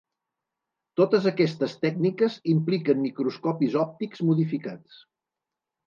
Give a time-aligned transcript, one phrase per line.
[1.01, 5.03] Totes aquestes tècniques impliquen microscopis òptics modificats.